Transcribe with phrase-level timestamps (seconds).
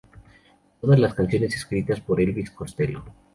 [0.81, 3.03] Todas las canciones escritas por Elvis Costello.